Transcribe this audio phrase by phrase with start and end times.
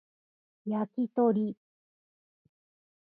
[0.65, 1.55] 焼き鳥